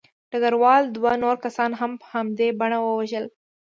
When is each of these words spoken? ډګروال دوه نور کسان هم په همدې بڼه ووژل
ډګروال 0.31 0.83
دوه 0.95 1.11
نور 1.23 1.37
کسان 1.45 1.71
هم 1.79 1.91
په 2.01 2.05
همدې 2.13 2.49
بڼه 2.59 2.79
ووژل 2.81 3.25